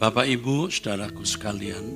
[0.00, 1.92] Bapak Ibu, saudaraku sekalian,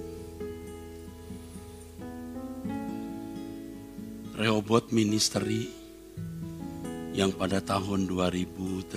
[4.36, 5.72] Rehobot Ministry
[7.16, 8.92] yang pada tahun 2018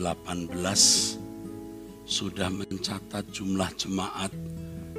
[2.04, 4.36] sudah mencatat jumlah jemaat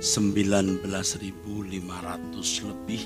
[0.01, 1.69] 19.500
[2.65, 3.03] lebih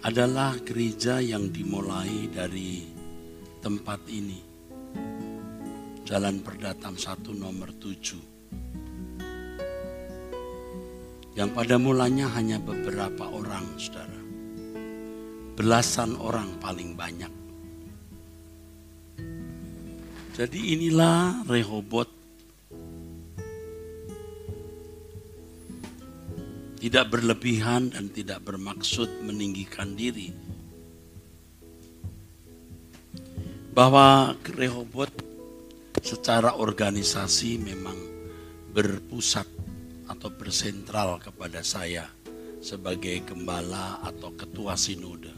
[0.00, 2.88] adalah gereja yang dimulai dari
[3.60, 4.40] tempat ini.
[6.08, 8.33] Jalan Perdatam 1 nomor 7.
[11.34, 14.22] Yang pada mulanya hanya beberapa orang, saudara.
[15.58, 17.30] Belasan orang paling banyak.
[20.34, 22.10] Jadi inilah Rehobot
[26.82, 30.34] tidak berlebihan dan tidak bermaksud meninggikan diri.
[33.74, 35.14] Bahwa Rehobot
[36.02, 37.98] secara organisasi memang
[38.74, 39.53] berpusat
[40.14, 42.06] atau bersentral kepada saya
[42.62, 45.34] sebagai gembala atau ketua sinode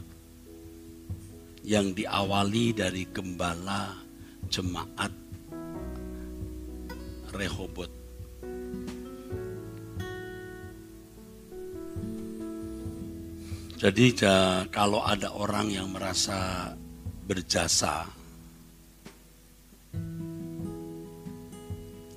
[1.65, 3.97] yang diawali dari gembala
[4.47, 5.11] jemaat
[7.33, 7.97] Rehobot
[13.77, 14.09] Jadi
[14.73, 16.73] kalau ada orang yang merasa
[17.29, 18.09] berjasa,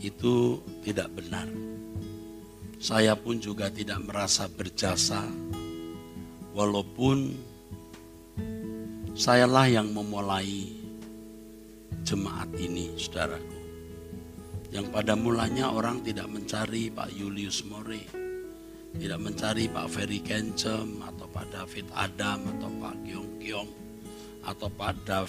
[0.01, 1.45] itu tidak benar.
[2.81, 5.21] Saya pun juga tidak merasa berjasa,
[6.57, 7.37] walaupun
[9.13, 10.81] sayalah yang memulai
[12.09, 13.61] jemaat ini, saudaraku.
[14.73, 18.01] Yang pada mulanya orang tidak mencari Pak Julius More,
[18.97, 23.71] tidak mencari Pak Ferry Kencem atau Pak David Adam atau Pak Kiong Kiong
[24.49, 25.29] atau Pak Dav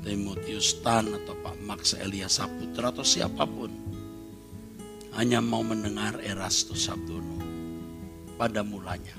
[0.00, 3.85] Timotius Tan atau Pak Max Elia Saputra atau siapa pun
[5.16, 7.40] hanya mau mendengar Erastus Sabdono
[8.36, 9.16] pada mulanya.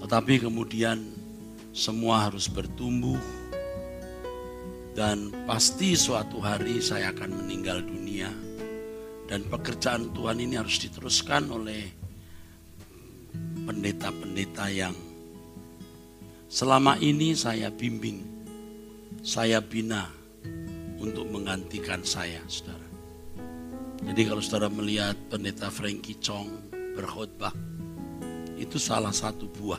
[0.00, 0.98] Tetapi kemudian
[1.76, 3.20] semua harus bertumbuh
[4.96, 8.28] dan pasti suatu hari saya akan meninggal dunia
[9.28, 11.88] dan pekerjaan Tuhan ini harus diteruskan oleh
[13.64, 14.96] pendeta-pendeta yang
[16.48, 18.20] selama ini saya bimbing,
[19.24, 20.08] saya bina
[21.00, 22.81] untuk menggantikan saya, saudara.
[24.02, 27.54] Jadi kalau saudara melihat pendeta Frankie Chong berkhutbah,
[28.58, 29.78] itu salah satu buah.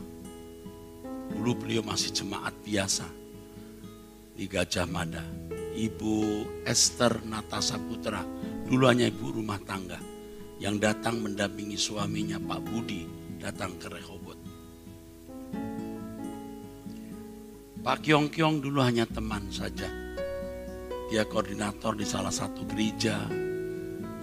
[1.36, 3.04] Dulu beliau masih jemaat biasa
[4.36, 5.24] di Gajah Mada.
[5.74, 8.22] Ibu Esther Natasa Putra,
[8.70, 9.98] dulu hanya ibu rumah tangga
[10.62, 13.04] yang datang mendampingi suaminya Pak Budi
[13.42, 14.40] datang ke Rehobot.
[17.84, 19.90] Pak Kiong Kiong dulu hanya teman saja.
[21.12, 23.43] Dia koordinator di salah satu gereja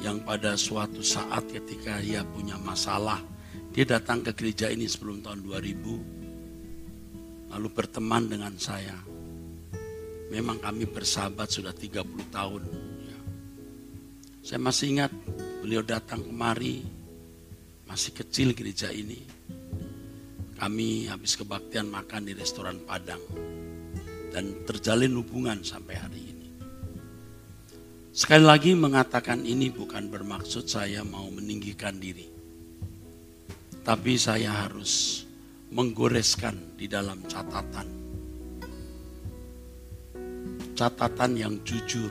[0.01, 3.21] yang pada suatu saat ketika dia punya masalah,
[3.71, 8.97] dia datang ke gereja ini sebelum tahun 2000, lalu berteman dengan saya.
[10.31, 12.63] Memang kami bersahabat sudah 30 tahun.
[14.41, 15.13] Saya masih ingat
[15.61, 16.81] beliau datang kemari
[17.91, 19.19] masih kecil gereja ini.
[20.55, 23.19] Kami habis kebaktian makan di restoran Padang.
[24.31, 26.20] Dan terjalin hubungan sampai hari.
[28.11, 32.27] Sekali lagi mengatakan ini bukan bermaksud saya mau meninggikan diri.
[33.87, 35.23] Tapi saya harus
[35.71, 37.87] menggoreskan di dalam catatan.
[40.75, 42.11] Catatan yang jujur.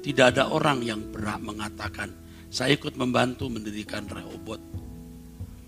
[0.00, 2.08] Tidak ada orang yang berhak mengatakan
[2.48, 4.60] saya ikut membantu mendirikan Rehobot.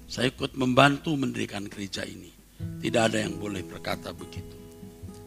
[0.09, 2.33] Saya ikut membantu mendirikan gereja ini.
[2.81, 4.57] Tidak ada yang boleh berkata begitu.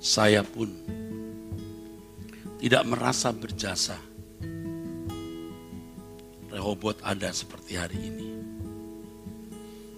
[0.02, 0.74] Saya pun
[2.58, 3.98] tidak merasa berjasa.
[6.50, 8.28] Rehobot ada seperti hari ini.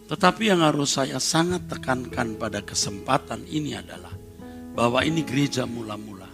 [0.09, 4.11] Tetapi yang harus saya sangat tekankan pada kesempatan ini adalah
[4.73, 6.27] bahwa ini gereja mula-mula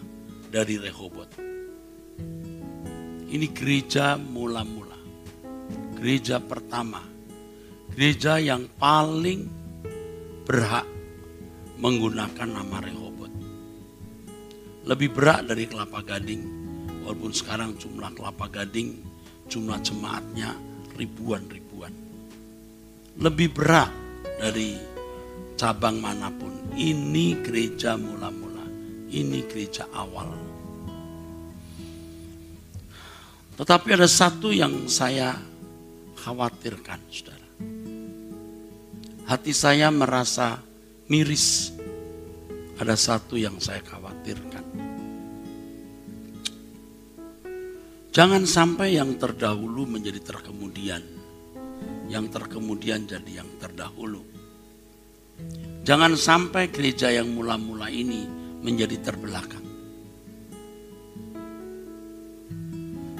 [0.49, 1.29] dari Rehobot.
[3.25, 4.95] Ini gereja mula-mula
[6.05, 7.01] gereja pertama,
[7.97, 9.49] gereja yang paling
[10.45, 10.85] berhak
[11.81, 13.04] menggunakan nama Rehobot.
[14.85, 16.43] Lebih berat dari Kelapa Gading,
[17.01, 19.01] walaupun sekarang jumlah Kelapa Gading,
[19.49, 20.53] jumlah jemaatnya
[20.93, 21.89] ribuan-ribuan.
[23.17, 23.89] Lebih berat
[24.37, 24.77] dari
[25.57, 26.53] cabang mana pun.
[26.77, 28.61] Ini gereja mula-mula,
[29.09, 30.29] ini gereja awal.
[33.55, 35.33] Tetapi ada satu yang saya
[36.19, 37.49] khawatirkan, saudara.
[39.25, 40.61] Hati saya merasa
[41.09, 41.73] miris.
[42.75, 44.44] Ada satu yang saya khawatirkan.
[48.15, 51.03] Jangan sampai yang terdahulu menjadi terkemudian.
[52.07, 54.23] Yang terkemudian jadi yang terdahulu.
[55.83, 58.23] Jangan sampai gereja yang mula-mula ini
[58.63, 59.67] menjadi terbelakang.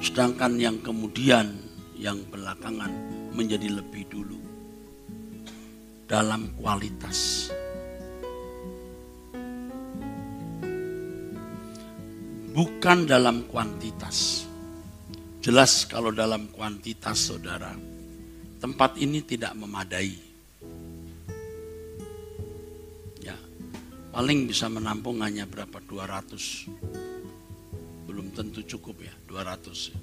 [0.00, 1.52] Sedangkan yang kemudian,
[2.00, 2.88] yang belakangan
[3.36, 4.40] menjadi lebih dulu.
[6.08, 7.52] Dalam kualitas.
[12.56, 14.45] Bukan dalam kuantitas.
[15.46, 17.70] Jelas kalau dalam kuantitas saudara,
[18.58, 20.18] tempat ini tidak memadai.
[23.22, 23.38] Ya,
[24.10, 26.66] paling bisa menampung hanya berapa 200.
[28.10, 29.94] Belum tentu cukup ya, 200.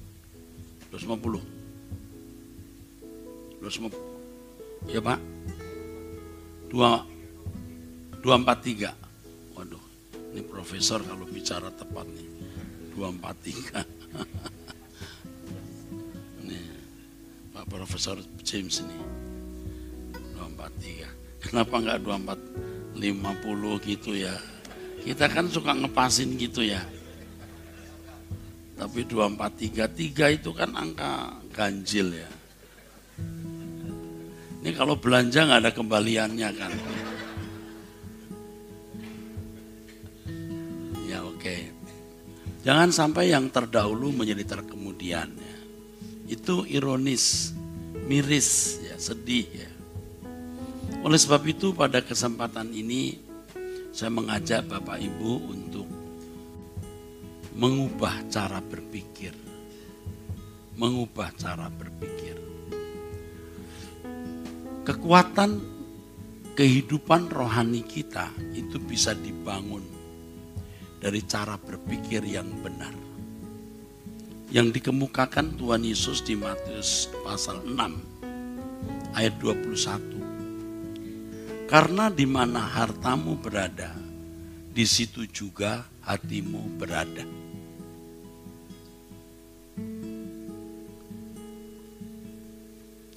[0.95, 1.43] 250.
[3.59, 4.95] 250.
[4.95, 5.19] Ya Pak?
[6.71, 8.95] 2 243.
[9.59, 9.83] Waduh,
[10.31, 12.31] ini profesor kalau bicara tepat nih.
[12.95, 14.55] 243.
[17.73, 18.97] Profesor James ini.
[20.37, 21.13] 243
[21.49, 21.99] kenapa enggak
[22.93, 24.37] 2450 gitu ya?
[25.01, 26.79] Kita kan suka ngepasin gitu ya.
[28.77, 32.29] Tapi 2433 itu kan angka ganjil ya.
[34.63, 36.71] Ini kalau belanja nggak ada kembaliannya kan.
[41.03, 41.55] Ya oke.
[42.63, 45.55] Jangan sampai yang terdahulu menjadi terkemudian ya.
[46.31, 47.51] Itu ironis,
[48.13, 49.71] miris, ya, sedih ya.
[51.01, 53.17] Oleh sebab itu pada kesempatan ini
[53.89, 55.89] saya mengajak Bapak Ibu untuk
[57.57, 59.33] mengubah cara berpikir.
[60.77, 62.37] Mengubah cara berpikir.
[64.85, 65.57] Kekuatan
[66.53, 69.81] kehidupan rohani kita itu bisa dibangun
[71.01, 72.93] dari cara berpikir yang benar
[74.53, 81.65] yang dikemukakan Tuhan Yesus di Matius pasal 6 ayat 21.
[81.65, 83.97] Karena di mana hartamu berada,
[84.69, 87.25] di situ juga hatimu berada.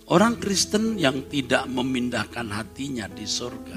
[0.09, 3.77] Orang Kristen yang tidak memindahkan hatinya di sorga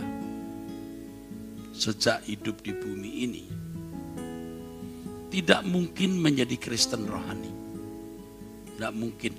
[1.75, 3.58] sejak hidup di bumi ini
[5.29, 7.53] tidak mungkin menjadi Kristen rohani.
[8.75, 9.33] Tidak mungkin.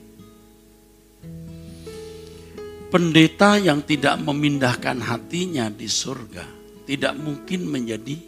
[2.90, 6.42] Pendeta yang tidak memindahkan hatinya di surga
[6.90, 8.19] tidak mungkin menjadi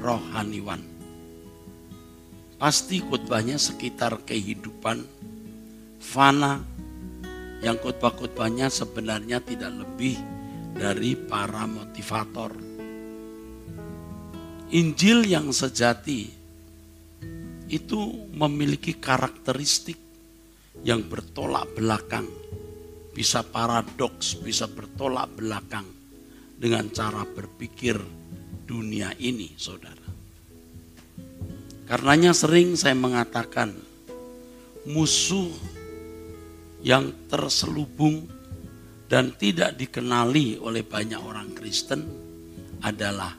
[0.00, 0.80] rohaniwan.
[2.56, 5.04] Pasti khotbahnya sekitar kehidupan
[6.00, 6.64] fana
[7.60, 10.16] yang khotbah-khotbahnya sebenarnya tidak lebih
[10.72, 12.56] dari para motivator.
[14.72, 16.39] Injil yang sejati
[17.70, 19.96] itu memiliki karakteristik
[20.82, 22.26] yang bertolak belakang,
[23.14, 25.86] bisa paradoks, bisa bertolak belakang
[26.58, 27.94] dengan cara berpikir
[28.66, 30.02] dunia ini, saudara.
[31.86, 33.74] Karenanya sering saya mengatakan
[34.90, 35.50] musuh
[36.82, 38.26] yang terselubung
[39.10, 42.06] dan tidak dikenali oleh banyak orang Kristen
[42.80, 43.34] adalah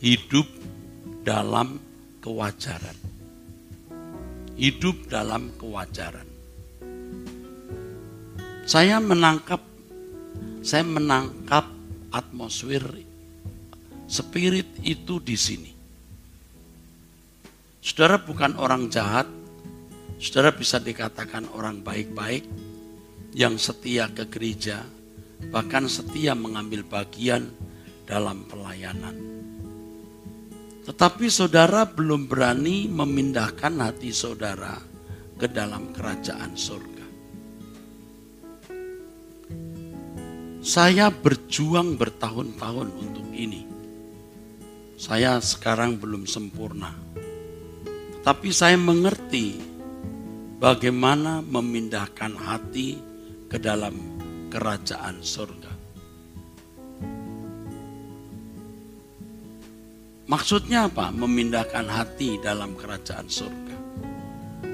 [0.00, 0.48] hidup
[1.22, 1.87] dalam
[2.28, 2.98] kewajaran.
[4.60, 6.28] Hidup dalam kewajaran.
[8.68, 9.64] Saya menangkap
[10.60, 11.64] saya menangkap
[12.12, 12.84] atmosfer
[14.04, 15.72] spirit itu di sini.
[17.80, 19.24] Saudara bukan orang jahat,
[20.20, 22.44] saudara bisa dikatakan orang baik-baik
[23.32, 24.84] yang setia ke gereja,
[25.48, 27.48] bahkan setia mengambil bagian
[28.04, 29.37] dalam pelayanan.
[30.88, 34.80] Tetapi saudara belum berani memindahkan hati saudara
[35.36, 37.06] ke dalam kerajaan surga.
[40.64, 43.68] Saya berjuang bertahun-tahun untuk ini.
[44.96, 46.96] Saya sekarang belum sempurna.
[48.24, 49.60] Tapi saya mengerti
[50.56, 52.96] bagaimana memindahkan hati
[53.44, 53.92] ke dalam
[54.48, 55.77] kerajaan surga.
[60.28, 61.08] Maksudnya apa?
[61.08, 63.76] Memindahkan hati dalam kerajaan surga.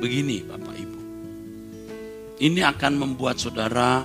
[0.03, 1.01] Begini Bapak Ibu.
[2.43, 4.03] Ini akan membuat saudara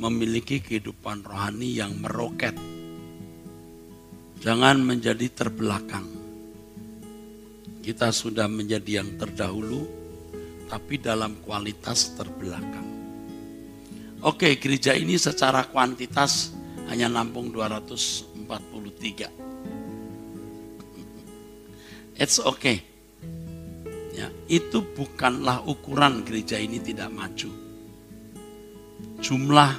[0.00, 2.56] memiliki kehidupan rohani yang meroket.
[4.40, 6.08] Jangan menjadi terbelakang.
[7.84, 9.84] Kita sudah menjadi yang terdahulu,
[10.64, 12.88] tapi dalam kualitas terbelakang.
[14.24, 16.56] Oke, gereja ini secara kuantitas
[16.88, 19.39] hanya nampung 243
[22.20, 22.84] It's okay.
[24.12, 27.48] Ya, itu bukanlah ukuran gereja ini tidak maju.
[29.24, 29.72] Jumlah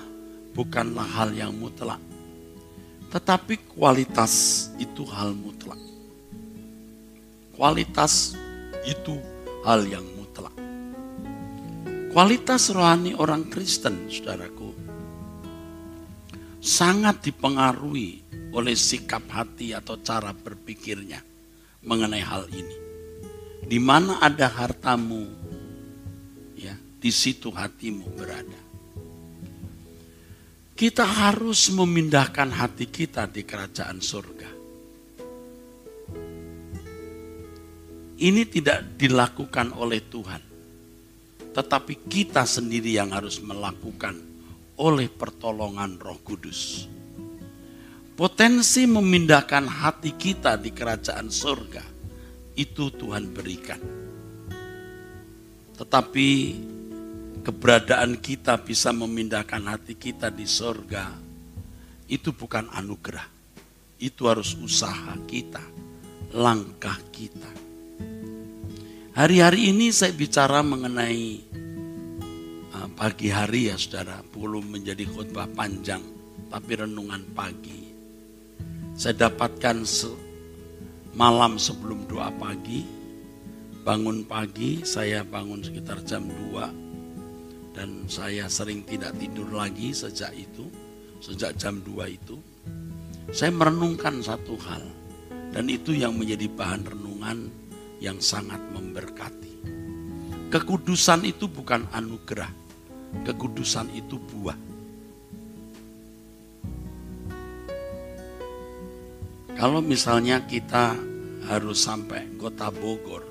[0.58, 2.02] bukanlah hal yang mutlak.
[3.14, 4.34] Tetapi kualitas
[4.82, 5.78] itu hal mutlak.
[7.54, 8.34] Kualitas
[8.90, 9.22] itu
[9.62, 10.58] hal yang mutlak.
[12.10, 14.74] Kualitas rohani orang Kristen, saudaraku,
[16.58, 21.31] sangat dipengaruhi oleh sikap hati atau cara berpikirnya
[21.82, 22.78] mengenai hal ini.
[23.66, 25.26] Di mana ada hartamu,
[26.58, 28.62] ya, di situ hatimu berada.
[30.76, 34.50] Kita harus memindahkan hati kita di kerajaan surga.
[38.22, 40.42] Ini tidak dilakukan oleh Tuhan,
[41.54, 44.14] tetapi kita sendiri yang harus melakukan
[44.78, 46.86] oleh pertolongan Roh Kudus.
[48.22, 51.82] Potensi memindahkan hati kita di kerajaan surga
[52.54, 53.82] itu Tuhan berikan.
[55.74, 56.30] Tetapi
[57.42, 61.10] keberadaan kita bisa memindahkan hati kita di sorga,
[62.06, 63.26] itu bukan anugerah.
[63.98, 65.66] Itu harus usaha kita,
[66.38, 67.50] langkah kita.
[69.18, 71.42] Hari-hari ini saya bicara mengenai
[72.70, 76.06] uh, pagi hari ya saudara, belum menjadi khutbah panjang,
[76.54, 77.91] tapi renungan pagi.
[79.02, 79.82] Saya dapatkan
[81.18, 82.86] malam sebelum doa pagi,
[83.82, 90.70] bangun pagi, saya bangun sekitar jam 2, dan saya sering tidak tidur lagi sejak itu,
[91.18, 92.38] sejak jam 2 itu.
[93.34, 94.86] Saya merenungkan satu hal
[95.50, 97.50] dan itu yang menjadi bahan renungan
[98.06, 99.66] yang sangat memberkati.
[100.54, 102.54] Kekudusan itu bukan anugerah,
[103.26, 104.71] kekudusan itu buah.
[109.62, 110.98] Kalau misalnya kita
[111.46, 113.30] harus sampai kota Bogor,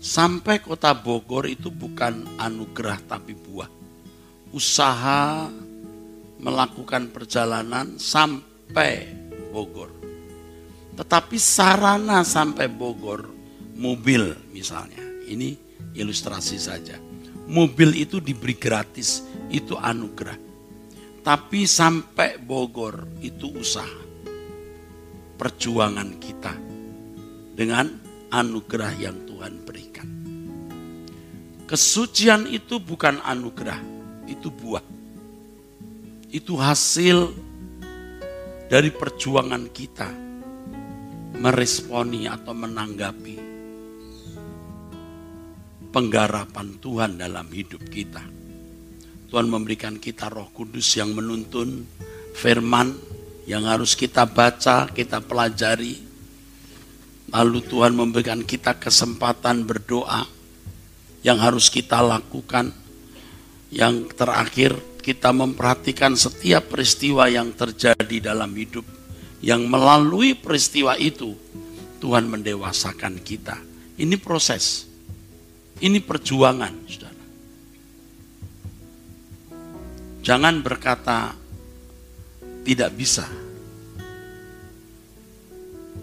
[0.00, 3.68] Sampai kota Bogor itu bukan anugerah tapi buah.
[4.48, 5.46] Usaha
[6.40, 9.06] melakukan perjalanan sampai
[9.52, 9.92] Bogor.
[10.96, 13.28] Tetapi sarana sampai Bogor,
[13.76, 15.04] mobil misalnya.
[15.28, 15.54] Ini
[15.92, 16.96] ilustrasi saja.
[17.44, 19.20] Mobil itu diberi gratis,
[19.52, 20.49] itu anugerah.
[21.20, 24.00] Tapi sampai Bogor itu usaha.
[25.36, 26.52] Perjuangan kita
[27.56, 27.88] dengan
[28.28, 29.80] anugerah yang Tuhan beri.
[31.70, 33.78] Kesucian itu bukan anugerah,
[34.26, 34.82] itu buah.
[36.26, 37.30] Itu hasil
[38.66, 40.10] dari perjuangan kita
[41.38, 43.36] meresponi atau menanggapi
[45.94, 48.39] penggarapan Tuhan dalam hidup kita.
[49.30, 51.86] Tuhan memberikan kita roh kudus yang menuntun
[52.34, 52.98] firman
[53.46, 55.98] yang harus kita baca, kita pelajari.
[57.30, 60.26] Lalu Tuhan memberikan kita kesempatan berdoa
[61.22, 62.74] yang harus kita lakukan.
[63.70, 68.82] Yang terakhir, kita memperhatikan setiap peristiwa yang terjadi dalam hidup.
[69.38, 71.38] Yang melalui peristiwa itu,
[72.02, 73.62] Tuhan mendewasakan kita.
[73.94, 74.90] Ini proses.
[75.78, 77.09] Ini perjuangan, saudara.
[80.20, 81.32] Jangan berkata
[82.64, 83.24] tidak bisa.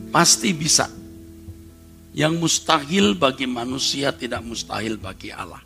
[0.10, 0.90] Pasti bisa.
[2.18, 5.62] Yang mustahil bagi manusia tidak mustahil bagi Allah.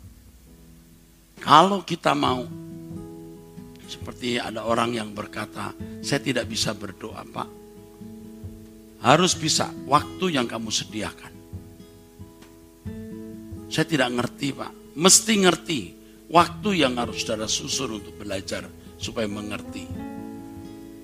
[1.40, 2.44] Kalau kita mau,
[3.88, 5.72] seperti ada orang yang berkata,
[6.04, 7.48] saya tidak bisa berdoa Pak.
[9.02, 11.32] Harus bisa, waktu yang kamu sediakan.
[13.72, 15.80] Saya tidak ngerti Pak, mesti ngerti.
[16.32, 18.64] Waktu yang harus saudara susun untuk belajar
[18.96, 19.84] supaya mengerti.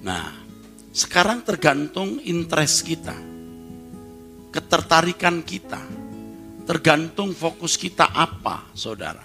[0.00, 0.32] Nah,
[0.88, 3.28] sekarang tergantung interest kita
[4.48, 5.80] ketertarikan kita,
[6.64, 9.24] tergantung fokus kita apa, saudara.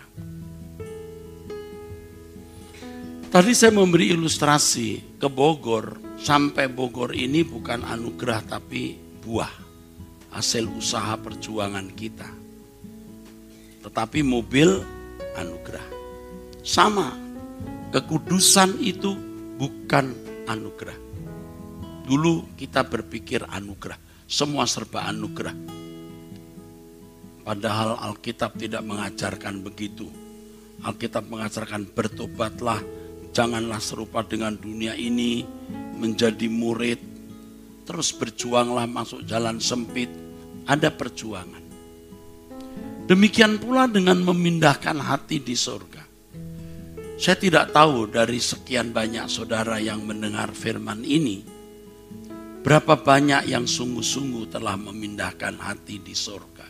[3.34, 8.94] Tadi saya memberi ilustrasi ke Bogor, sampai Bogor ini bukan anugerah tapi
[9.26, 9.50] buah,
[10.38, 12.30] hasil usaha perjuangan kita.
[13.82, 14.70] Tetapi mobil
[15.34, 15.93] anugerah.
[16.64, 17.12] Sama,
[17.92, 19.12] kekudusan itu
[19.60, 20.16] bukan
[20.48, 20.96] anugerah.
[22.08, 25.54] Dulu kita berpikir anugerah semua serba anugerah.
[27.44, 30.08] Padahal Alkitab tidak mengajarkan begitu.
[30.82, 32.80] Alkitab mengajarkan bertobatlah,
[33.36, 35.44] janganlah serupa dengan dunia ini,
[36.00, 37.00] menjadi murid,
[37.84, 40.08] terus berjuanglah masuk jalan sempit,
[40.64, 41.62] ada perjuangan.
[43.04, 46.03] Demikian pula dengan memindahkan hati di surga.
[47.24, 51.54] Saya tidak tahu dari sekian banyak saudara yang mendengar firman ini,
[52.64, 56.64] Berapa banyak yang sungguh-sungguh telah memindahkan hati di sorga.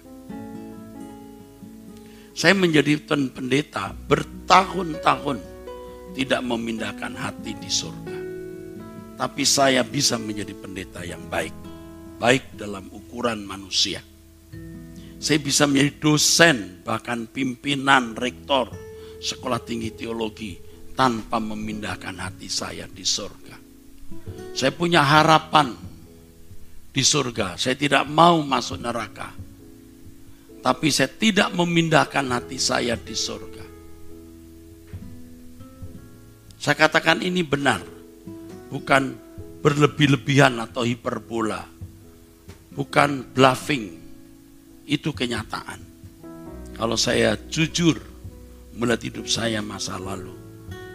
[2.33, 5.37] Saya menjadi pendeta bertahun-tahun
[6.17, 8.19] tidak memindahkan hati di surga.
[9.21, 11.53] Tapi saya bisa menjadi pendeta yang baik.
[12.17, 14.01] Baik dalam ukuran manusia.
[15.21, 18.73] Saya bisa menjadi dosen, bahkan pimpinan, rektor,
[19.23, 20.59] sekolah tinggi teologi
[20.91, 23.55] tanpa memindahkan hati saya di surga.
[24.51, 25.71] Saya punya harapan
[26.91, 27.55] di surga.
[27.55, 29.43] Saya tidak mau masuk neraka
[30.63, 33.65] tapi saya tidak memindahkan hati saya di surga.
[36.55, 37.83] Saya katakan ini benar,
[38.71, 39.11] bukan
[39.59, 41.67] berlebih-lebihan atau hiperbola,
[42.71, 43.91] bukan bluffing,
[44.87, 45.83] itu kenyataan.
[46.79, 47.99] Kalau saya jujur
[48.73, 50.33] melihat hidup saya masa lalu,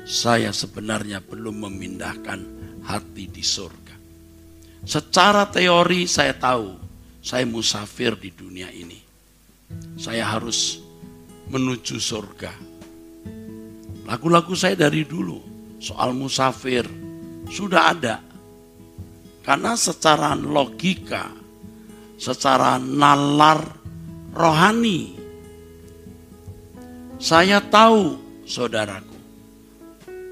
[0.09, 2.41] saya sebenarnya belum memindahkan
[2.87, 3.97] hati di surga.
[4.87, 6.79] Secara teori saya tahu
[7.19, 8.97] saya musafir di dunia ini.
[10.01, 10.81] Saya harus
[11.53, 12.53] menuju surga.
[14.09, 15.37] Lagu-lagu saya dari dulu
[15.77, 16.89] soal musafir
[17.53, 18.17] sudah ada.
[19.45, 21.29] Karena secara logika,
[22.17, 23.61] secara nalar
[24.33, 25.18] rohani,
[27.19, 28.15] saya tahu
[28.47, 29.19] saudaraku,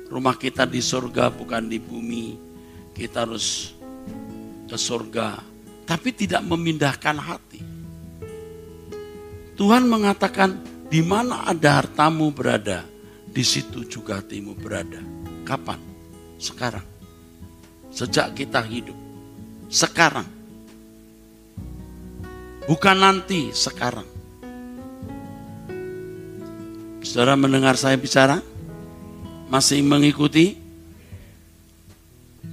[0.07, 2.38] rumah kita di surga bukan di bumi,
[2.95, 3.75] kita harus
[4.71, 5.43] ke surga,
[5.83, 7.62] tapi tidak memindahkan hati.
[9.59, 12.87] Tuhan mengatakan, di mana ada hartamu berada,
[13.26, 15.02] di situ juga hatimu berada.
[15.43, 15.83] Kapan?
[16.38, 16.87] Sekarang.
[17.90, 18.95] Sejak kita hidup.
[19.66, 20.28] Sekarang.
[22.71, 24.15] Bukan nanti, sekarang.
[27.06, 28.42] Saudara mendengar saya bicara?
[29.46, 30.58] Masih mengikuti?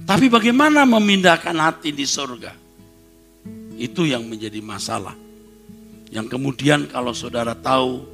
[0.06, 2.54] Tapi bagaimana memindahkan hati di surga?
[3.74, 5.18] Itu yang menjadi masalah.
[6.14, 8.06] Yang kemudian kalau saudara tahu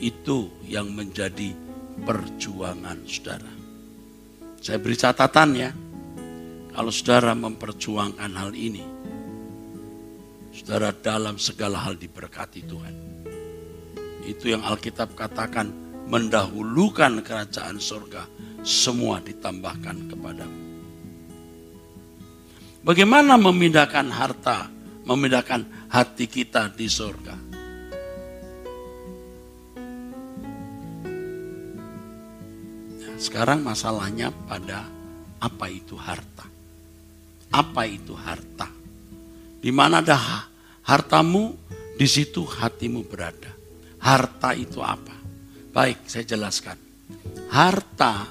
[0.00, 1.52] itu yang menjadi
[2.08, 3.52] perjuangan saudara.
[4.64, 5.70] Saya beri catatan ya.
[6.72, 8.80] Kalau saudara memperjuangkan hal ini,
[10.56, 12.94] saudara dalam segala hal diberkati Tuhan.
[14.24, 18.26] Itu yang Alkitab katakan mendahulukan kerajaan surga,
[18.62, 20.60] semua ditambahkan kepadamu.
[22.82, 24.66] Bagaimana memindahkan harta,
[25.06, 27.36] memindahkan hati kita di surga?
[33.22, 34.82] Sekarang masalahnya pada
[35.38, 36.42] apa itu harta.
[37.54, 38.66] Apa itu harta?
[39.62, 40.18] Di mana ada
[40.82, 41.54] hartamu,
[41.94, 43.54] di situ hatimu berada.
[44.02, 45.21] Harta itu apa?
[45.72, 46.76] Baik, saya jelaskan.
[47.48, 48.28] Harta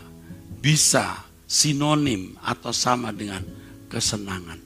[0.61, 3.41] bisa sinonim atau sama dengan
[3.89, 4.61] kesenangan.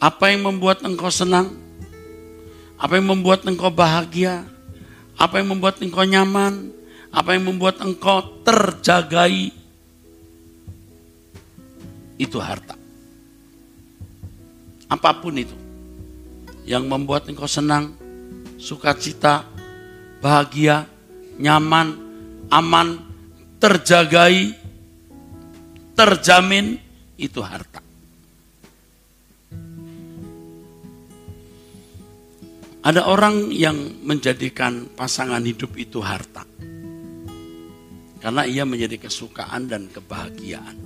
[0.00, 1.52] Apa yang membuat engkau senang?
[2.80, 4.48] Apa yang membuat engkau bahagia?
[5.20, 6.72] Apa yang membuat engkau nyaman?
[7.12, 9.52] Apa yang membuat engkau terjagai
[12.20, 12.76] itu harta.
[14.88, 15.56] Apa pun itu
[16.68, 17.96] yang membuat engkau senang,
[18.60, 19.48] sukacita,
[20.20, 20.84] bahagia,
[21.40, 21.88] nyaman,
[22.52, 22.88] aman,
[23.56, 24.52] terjagai,
[25.96, 26.76] terjamin
[27.16, 27.80] itu harta.
[32.80, 33.76] Ada orang yang
[34.08, 36.48] menjadikan pasangan hidup itu harta.
[38.20, 40.76] Karena ia menjadi kesukaan dan kebahagiaan.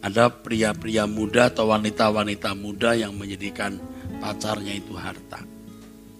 [0.00, 3.76] Ada pria-pria muda atau wanita-wanita muda yang menjadikan
[4.24, 5.44] pacarnya itu harta.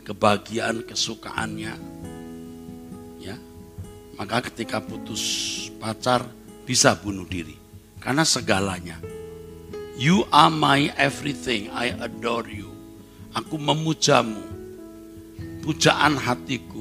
[0.04, 1.97] Kebahagiaan, kesukaannya.
[4.18, 5.22] Maka ketika putus
[5.78, 6.26] pacar
[6.66, 7.54] bisa bunuh diri.
[8.02, 8.98] Karena segalanya.
[9.98, 12.70] You are my everything, I adore you.
[13.34, 14.42] Aku memujamu.
[15.62, 16.78] Pujaan hatiku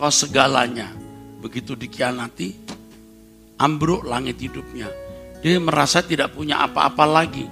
[0.00, 0.88] kau segalanya.
[1.44, 2.56] Begitu dikhianati,
[3.60, 4.88] ambruk langit hidupnya.
[5.44, 7.44] Dia merasa tidak punya apa-apa lagi.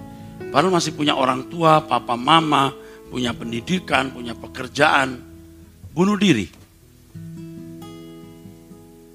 [0.48, 2.72] Padahal masih punya orang tua, papa mama,
[3.12, 5.20] punya pendidikan, punya pekerjaan.
[5.92, 6.48] Bunuh diri.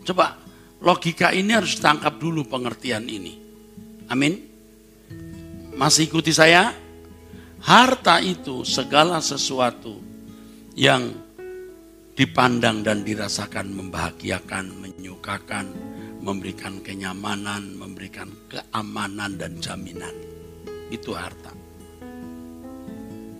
[0.04, 0.36] Coba
[0.84, 3.40] logika ini harus ditangkap dulu pengertian ini.
[4.12, 4.36] Amin.
[5.74, 6.76] Masih ikuti saya?
[7.64, 9.96] Harta itu segala sesuatu
[10.76, 11.16] yang
[12.14, 15.66] dipandang dan dirasakan membahagiakan, menyukakan,
[16.22, 20.14] memberikan kenyamanan, memberikan keamanan dan jaminan.
[20.92, 21.56] Itu harta.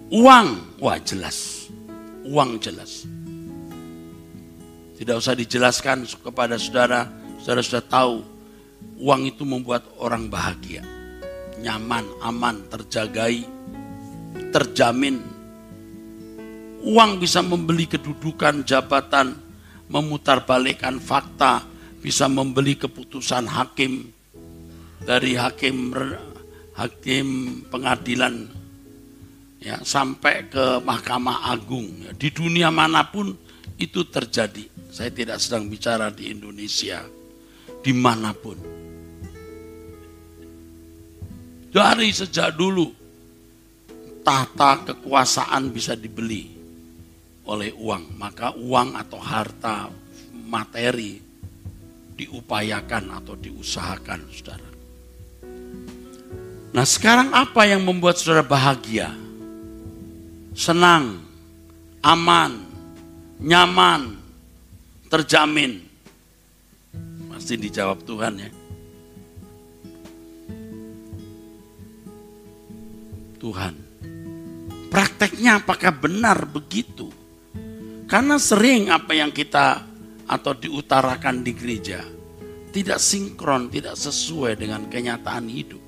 [0.10, 1.70] Uang, wah jelas.
[2.24, 3.06] Uang jelas.
[4.94, 7.10] Tidak usah dijelaskan kepada saudara,
[7.42, 8.16] saudara sudah tahu
[9.02, 10.86] uang itu membuat orang bahagia.
[11.60, 13.48] Nyaman, aman, terjagai,
[14.54, 15.18] terjamin.
[16.84, 19.40] Uang bisa membeli kedudukan, jabatan,
[19.88, 21.64] memutarbalikkan fakta,
[22.04, 24.12] bisa membeli keputusan hakim
[25.04, 25.96] dari hakim
[26.76, 27.28] hakim
[27.72, 28.48] pengadilan
[29.64, 31.88] ya sampai ke Mahkamah Agung.
[32.04, 33.32] Ya, di dunia mana pun
[33.78, 34.66] itu terjadi.
[34.94, 37.02] Saya tidak sedang bicara di Indonesia,
[37.82, 38.58] di mana pun.
[41.74, 42.86] Dari sejak dulu,
[44.22, 46.54] tahta kekuasaan bisa dibeli
[47.50, 48.14] oleh uang.
[48.14, 49.90] Maka uang atau harta
[50.46, 51.18] materi
[52.14, 54.70] diupayakan atau diusahakan, saudara.
[56.74, 59.14] Nah sekarang apa yang membuat saudara bahagia?
[60.54, 61.22] Senang,
[62.06, 62.73] aman,
[63.40, 64.20] nyaman,
[65.08, 65.82] terjamin.
[67.34, 68.52] Pasti dijawab Tuhan ya.
[73.42, 73.74] Tuhan.
[74.94, 77.10] Prakteknya apakah benar begitu?
[78.06, 79.82] Karena sering apa yang kita
[80.30, 82.14] atau diutarakan di gereja
[82.74, 85.80] tidak sinkron, tidak sesuai dengan kenyataan hidup.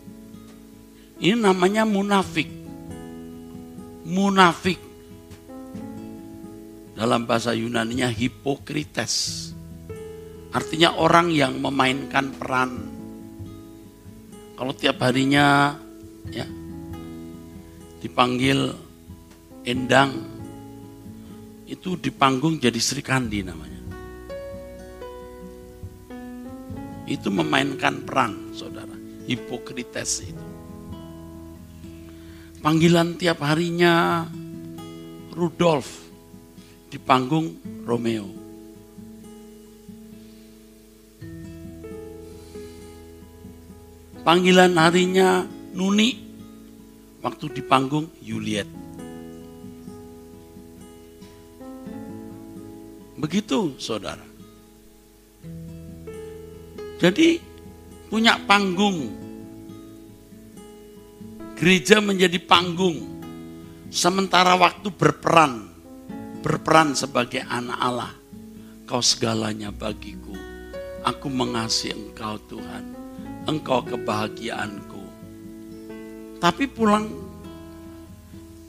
[1.17, 2.45] Ini namanya munafik.
[4.05, 4.77] Munafik.
[6.95, 9.51] Dalam bahasa Yunaninya hipokrites.
[10.55, 12.71] Artinya orang yang memainkan peran.
[14.55, 15.75] Kalau tiap harinya
[16.31, 16.47] ya
[17.99, 18.71] dipanggil
[19.65, 20.13] Endang
[21.65, 23.81] itu di panggung jadi Sri Kandi namanya.
[27.09, 28.93] Itu memainkan peran, saudara.
[29.25, 30.45] Hipokrites itu.
[32.61, 34.25] Panggilan tiap harinya
[35.33, 36.04] Rudolf
[36.95, 38.23] di panggung Romeo.
[44.23, 45.43] Panggilan harinya
[45.75, 46.15] Nuni
[47.19, 48.63] waktu di panggung Juliet.
[53.19, 54.23] Begitu saudara.
[57.03, 57.43] Jadi
[58.07, 59.11] punya panggung.
[61.59, 63.19] Gereja menjadi panggung.
[63.91, 65.74] Sementara waktu berperan.
[66.45, 68.13] Berperan sebagai anak Allah.
[68.85, 70.37] Kau segalanya bagiku.
[71.01, 72.93] Aku mengasihi engkau Tuhan.
[73.49, 75.01] Engkau kebahagiaanku.
[76.37, 77.09] Tapi pulang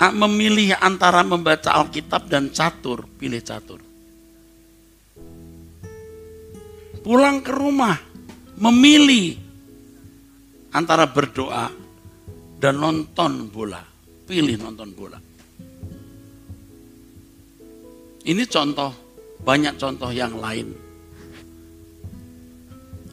[0.01, 3.85] memilih antara membaca Alkitab dan catur, pilih catur.
[7.07, 7.95] pulang ke rumah
[8.59, 9.39] memilih
[10.75, 11.71] antara berdoa
[12.59, 13.79] dan nonton bola.
[14.27, 15.23] Pilih nonton bola.
[18.27, 18.91] Ini contoh,
[19.47, 20.75] banyak contoh yang lain.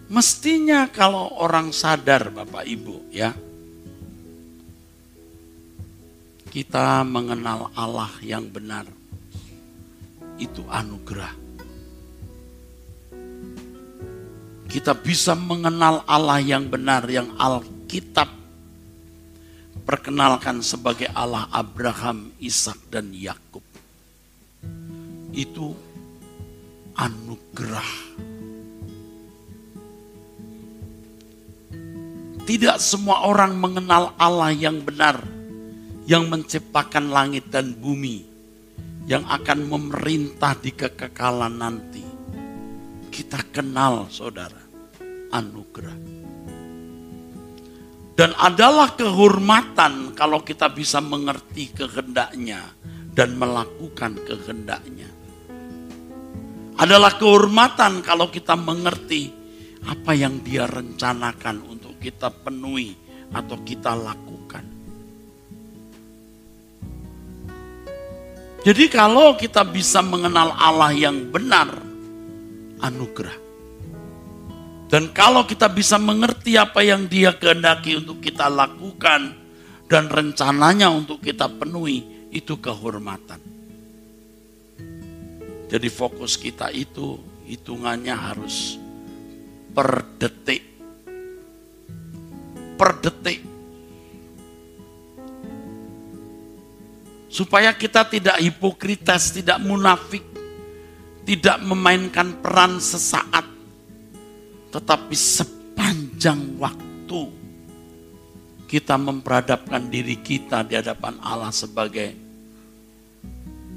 [0.10, 3.32] Mestinya kalau orang sadar Bapak Ibu ya,
[6.49, 8.89] kita mengenal Allah yang benar.
[10.41, 11.43] Itu anugerah.
[14.73, 18.26] kita bisa mengenal Allah yang benar, yang Alkitab
[19.86, 23.62] perkenalkan sebagai Allah Abraham, Ishak dan Yakub.
[25.33, 25.73] Itu
[26.95, 27.91] anugerah.
[32.43, 35.19] Tidak semua orang mengenal Allah yang benar,
[36.07, 38.23] yang menciptakan langit dan bumi,
[39.07, 42.03] yang akan memerintah di kekekalan nanti.
[43.09, 44.63] Kita kenal, saudara
[45.33, 45.97] anugerah.
[48.13, 52.61] Dan adalah kehormatan kalau kita bisa mengerti kehendaknya
[53.09, 55.09] dan melakukan kehendaknya.
[56.73, 59.29] Adalah kehormatan kalau kita mengerti
[59.83, 62.95] apa yang dia rencanakan untuk kita penuhi
[63.29, 64.65] atau kita lakukan.
[68.63, 71.67] Jadi kalau kita bisa mengenal Allah yang benar,
[72.79, 73.36] anugerah.
[74.88, 79.36] Dan kalau kita bisa mengerti apa yang dia kehendaki untuk kita lakukan
[79.91, 83.52] dan rencananya untuk kita penuhi, itu kehormatan.
[85.73, 87.17] Jadi fokus kita itu
[87.49, 88.77] hitungannya harus
[89.73, 90.62] per detik.
[92.77, 93.41] Per detik.
[97.25, 100.21] Supaya kita tidak hipokritas, tidak munafik,
[101.25, 103.49] tidak memainkan peran sesaat,
[104.69, 107.33] tetapi sepanjang waktu
[108.69, 112.22] kita memperadapkan diri kita di hadapan Allah sebagai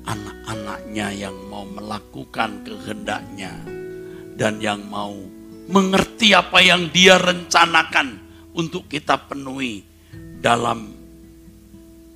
[0.06, 3.52] anak-anaknya yang mau melakukan kehendaknya
[4.38, 5.14] dan yang mau
[5.66, 8.22] mengerti apa yang dia rencanakan
[8.54, 9.82] untuk kita penuhi
[10.38, 10.94] dalam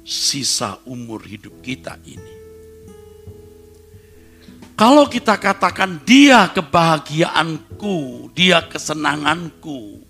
[0.06, 2.40] sisa umur hidup kita ini.
[4.80, 10.00] Kalau kita katakan dia kebahagiaanku, dia kesenanganku.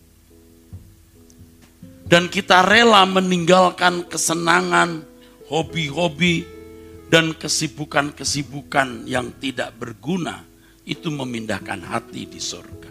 [2.06, 5.02] Dan kita rela meninggalkan kesenangan,
[5.50, 6.46] hobi-hobi,
[7.10, 10.46] dan kesibukan-kesibukan yang tidak berguna.
[10.86, 12.90] Itu memindahkan hati di surga.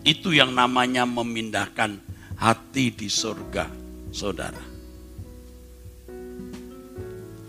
[0.00, 2.00] Itu yang namanya memindahkan
[2.40, 3.68] hati di surga,
[4.14, 4.64] saudara.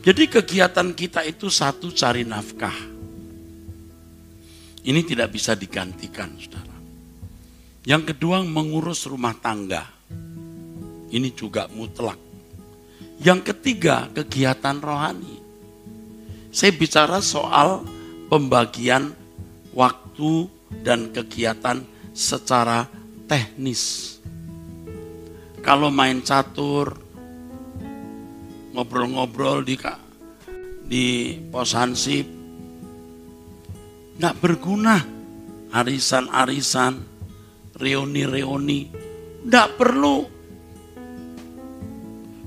[0.02, 2.76] Jadi kegiatan kita itu satu cari nafkah.
[4.82, 6.76] Ini tidak bisa digantikan, saudara.
[7.88, 9.88] Yang kedua mengurus rumah tangga.
[11.10, 12.31] Ini juga mutlak.
[13.22, 15.38] Yang ketiga kegiatan rohani.
[16.50, 17.86] Saya bicara soal
[18.28, 19.14] pembagian
[19.78, 20.50] waktu
[20.82, 21.86] dan kegiatan
[22.18, 22.90] secara
[23.30, 24.18] teknis.
[25.62, 26.98] Kalau main catur,
[28.74, 29.76] ngobrol-ngobrol di
[30.92, 32.28] di pos hansip
[34.20, 35.00] nggak berguna
[35.72, 37.00] arisan-arisan
[37.80, 38.92] reuni-reuni
[39.48, 40.41] nggak perlu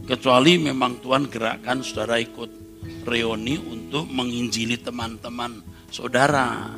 [0.04, 2.50] kecuali memang Tuhan gerakkan saudara ikut
[3.08, 6.70] reuni untuk menginjili teman-teman saudara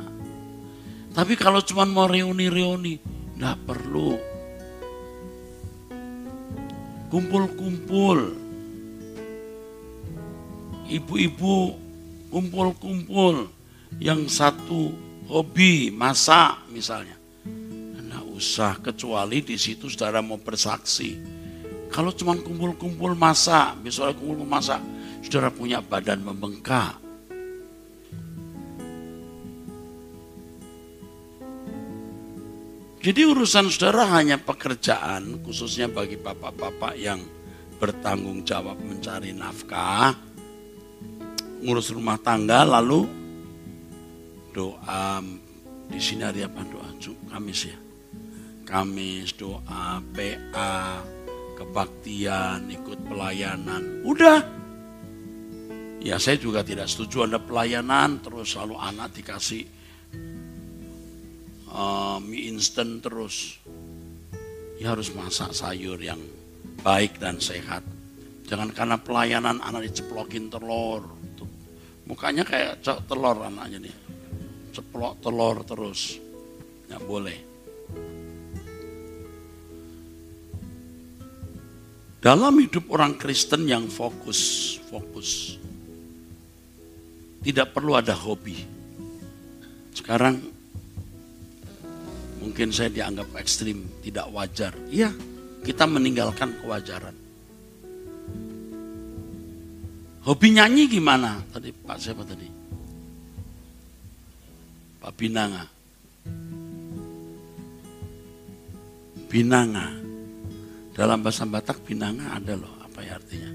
[1.11, 2.99] tapi kalau cuma mau reuni-reuni
[3.37, 4.15] nggak perlu
[7.07, 8.19] kumpul-kumpul
[10.87, 11.87] ibu-ibu
[12.31, 13.47] kumpul-kumpul
[13.99, 14.91] yang satu
[15.27, 17.15] hobi masak misalnya.
[18.03, 21.36] Nah usah kecuali di situ saudara mau bersaksi.
[21.87, 24.83] Kalau cuma kumpul-kumpul masak, misalnya kumpul masak,
[25.23, 26.99] saudara punya badan membengkak.
[32.97, 37.23] Jadi urusan saudara hanya pekerjaan, khususnya bagi bapak-bapak yang
[37.79, 40.11] bertanggung jawab mencari nafkah,
[41.63, 43.07] ngurus rumah tangga lalu
[44.51, 45.23] doa.
[45.87, 46.59] Di sini hari apa?
[46.67, 46.91] Doa
[47.31, 47.77] Kamis ya?
[48.67, 50.99] Kamis doa PA
[51.57, 54.39] kebaktian ikut pelayanan udah
[56.05, 59.65] ya saya juga tidak setuju ada pelayanan terus selalu anak dikasih
[61.73, 63.57] uh, mie instan terus
[64.77, 66.21] ya harus masak sayur yang
[66.85, 67.81] baik dan sehat
[68.45, 71.17] jangan karena pelayanan anak diceplokin telur
[72.07, 73.95] Mukanya kayak telur anaknya nih.
[74.71, 76.15] Ceplok telur terus.
[76.87, 77.37] Nggak boleh.
[82.27, 85.55] Dalam hidup orang Kristen yang fokus, fokus.
[87.39, 88.67] Tidak perlu ada hobi.
[89.95, 90.35] Sekarang
[92.43, 94.75] mungkin saya dianggap ekstrim, tidak wajar.
[94.91, 95.07] Iya,
[95.63, 97.15] kita meninggalkan kewajaran.
[100.27, 101.39] Hobi nyanyi gimana?
[101.47, 102.51] Tadi Pak siapa tadi?
[104.99, 105.63] Pak Binanga.
[109.31, 110.06] Binanga.
[110.97, 113.51] Dalam bahasa Batak Binanga ada loh, apa ya artinya?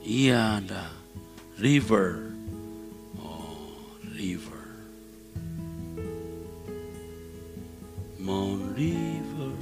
[0.00, 0.88] Iya ada.
[1.60, 2.32] River.
[3.20, 4.64] Oh, river.
[8.16, 9.52] Mount River.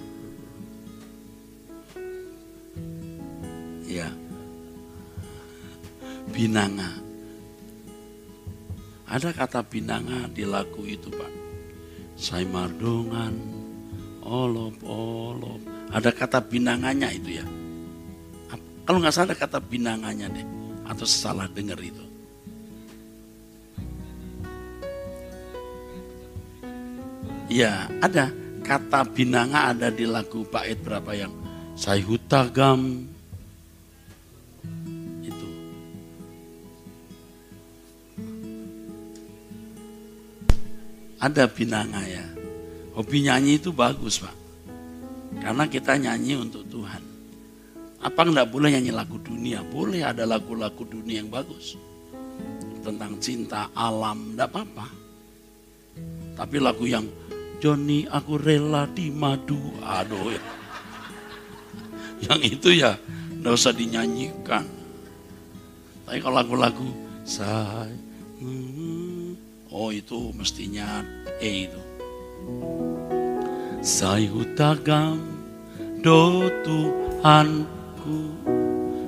[3.90, 4.14] Ya
[6.30, 6.88] binanga.
[9.10, 11.32] Ada kata binanga di lagu itu Pak.
[12.14, 13.34] Saya mardongan,
[14.22, 15.69] olop, olop.
[15.90, 17.46] Ada kata binanganya itu ya.
[18.86, 20.46] Kalau nggak salah ada kata binanganya deh.
[20.86, 22.04] Atau salah dengar itu.
[27.50, 28.30] Ya ada
[28.62, 31.34] kata binanga ada di lagu bait berapa yang
[31.74, 33.10] saya hutagam
[41.20, 42.24] ada binanga ya.
[42.96, 44.39] Hobi nyanyi itu bagus pak.
[45.38, 47.02] Karena kita nyanyi untuk Tuhan.
[48.00, 49.62] Apa nggak boleh nyanyi lagu dunia?
[49.62, 51.78] Boleh ada lagu-lagu dunia yang bagus.
[52.80, 54.88] Tentang cinta, alam, enggak apa-apa.
[56.34, 57.04] Tapi lagu yang
[57.60, 59.60] Joni aku rela di madu.
[59.84, 60.42] Aduh ya.
[62.24, 62.96] Yang itu ya
[63.36, 64.64] enggak usah dinyanyikan.
[66.08, 66.88] Tapi kalau lagu-lagu
[67.28, 67.92] saya
[69.70, 71.04] Oh itu mestinya
[71.38, 71.80] E itu.
[73.80, 75.24] Sayutagam
[76.04, 78.36] do Tuhanku.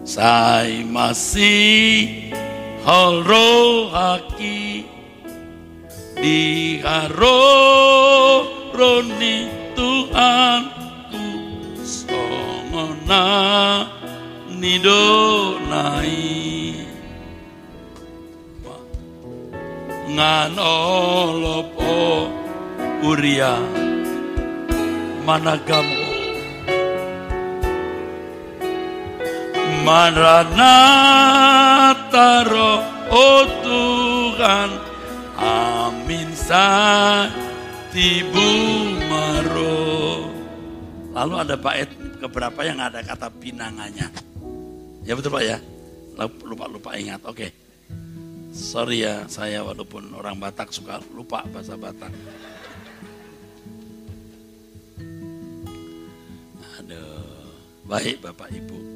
[0.01, 2.33] Saya masih
[2.81, 4.89] haki
[6.17, 6.41] di
[6.81, 7.45] haro
[8.73, 11.29] roni Tuhanku.
[11.85, 13.29] Songona
[14.57, 16.33] nidonai
[20.13, 22.29] nganolopo
[23.05, 23.57] uria
[25.23, 26.03] managamu
[29.83, 31.11] Maranatha
[32.47, 34.71] roh oh Tuhan
[35.39, 36.31] amin
[37.91, 38.49] tibu
[39.11, 40.31] maro
[41.13, 41.91] lalu ada bait
[42.23, 44.07] keberapa yang ada kata pinangannya?
[45.03, 45.59] Ya betul Pak ya?
[46.47, 47.27] Lupa-lupa ingat.
[47.27, 47.51] Oke.
[47.51, 47.51] Okay.
[48.53, 52.13] sorry ya saya walaupun orang Batak suka lupa bahasa Batak
[56.83, 57.55] aduh
[57.87, 58.93] baik Bapak Ibu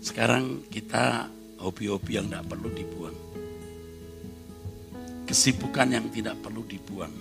[0.00, 1.28] sekarang kita
[1.60, 3.16] hobi-hobi yang tidak perlu dibuang.
[5.28, 7.14] Kesibukan yang tidak perlu dibuang.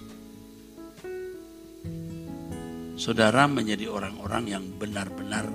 [2.96, 5.52] Saudara menjadi orang-orang yang benar-benar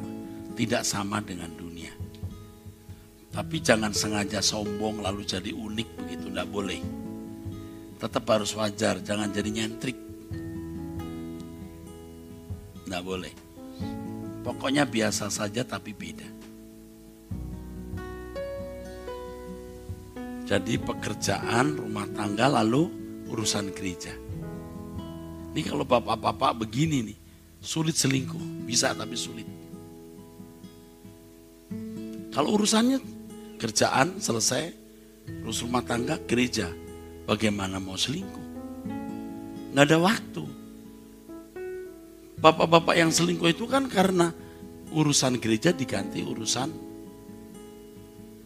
[0.52, 1.92] tidak sama dengan dunia.
[3.32, 6.80] Tapi jangan sengaja sombong lalu jadi unik begitu, tidak boleh.
[7.98, 9.96] Tetap harus wajar, jangan jadi nyentrik.
[12.84, 13.43] Tidak boleh.
[14.44, 16.28] Pokoknya biasa saja tapi beda.
[20.44, 22.92] Jadi pekerjaan, rumah tangga, lalu
[23.32, 24.12] urusan gereja.
[25.56, 27.18] Ini kalau bapak-bapak begini nih,
[27.64, 28.68] sulit selingkuh.
[28.68, 29.48] Bisa tapi sulit.
[32.28, 33.00] Kalau urusannya
[33.56, 34.68] kerjaan selesai,
[35.48, 36.68] urus rumah tangga, gereja.
[37.24, 38.44] Bagaimana mau selingkuh?
[39.72, 40.44] Nggak ada waktu.
[42.44, 44.28] Bapak-bapak yang selingkuh itu kan karena
[44.92, 46.68] urusan gereja diganti urusan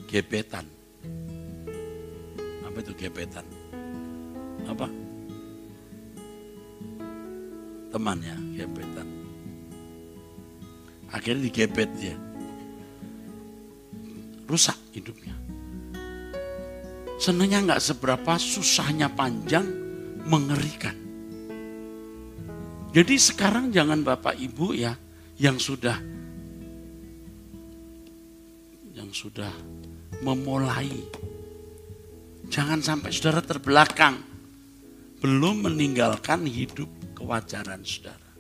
[0.06, 0.78] gebetan
[2.78, 3.42] apa itu gebetan?
[4.70, 4.86] Apa?
[7.90, 9.08] Teman ya, gebetan.
[11.10, 12.14] Akhirnya digebet dia.
[14.46, 15.34] Rusak hidupnya.
[17.18, 19.66] Senangnya nggak seberapa, susahnya panjang,
[20.22, 20.94] mengerikan.
[22.88, 24.96] Jadi sekarang jangan Bapak Ibu ya,
[25.36, 25.96] yang sudah
[28.96, 29.52] yang sudah
[30.24, 30.90] memulai
[32.48, 34.16] Jangan sampai saudara terbelakang.
[35.20, 38.30] Belum meninggalkan hidup kewajaran saudara.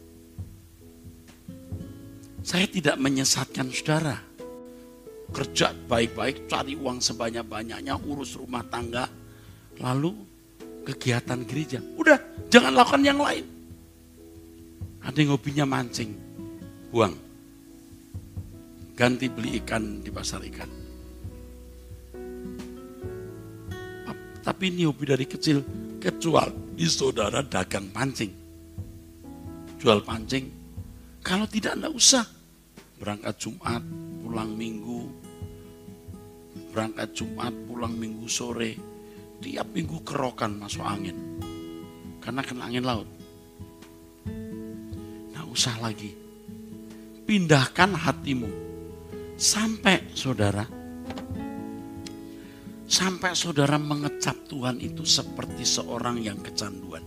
[2.40, 4.16] Saya tidak menyesatkan saudara.
[5.28, 9.04] Kerja baik-baik, cari uang sebanyak-banyaknya, urus rumah tangga.
[9.76, 10.16] Lalu
[10.88, 11.84] kegiatan gereja.
[12.00, 12.16] Udah,
[12.48, 13.44] jangan lakukan yang lain.
[15.08, 16.12] Ada yang hobinya mancing.
[16.92, 17.16] Buang.
[18.92, 20.78] Ganti beli ikan di pasar ikan
[24.48, 25.60] Tapi ini hobi dari kecil,
[26.00, 28.32] kecuali saudara dagang pancing.
[29.76, 30.48] Jual pancing,
[31.20, 32.24] kalau tidak enggak usah.
[32.96, 33.84] Berangkat Jumat,
[34.24, 35.04] pulang Minggu,
[36.72, 38.72] berangkat Jumat, pulang Minggu sore,
[39.44, 41.14] tiap minggu kerokan masuk angin.
[42.18, 43.17] Karena kena angin laut.
[45.48, 46.12] Usah lagi.
[47.24, 48.50] Pindahkan hatimu.
[49.38, 50.78] Sampai saudara
[52.88, 57.04] Sampai saudara mengecap Tuhan itu seperti seorang yang kecanduan.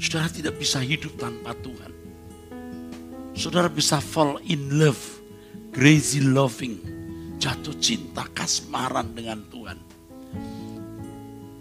[0.00, 1.92] Saudara tidak bisa hidup tanpa Tuhan.
[3.36, 5.20] Saudara bisa fall in love,
[5.76, 6.80] crazy loving,
[7.36, 9.78] jatuh cinta kasmaran dengan Tuhan.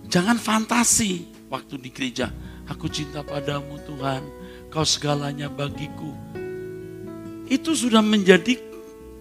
[0.08, 2.32] Jangan fantasi waktu di gereja,
[2.68, 4.24] aku cinta padamu Tuhan,
[4.72, 6.12] kau segalanya bagiku.
[7.48, 8.60] Itu sudah menjadi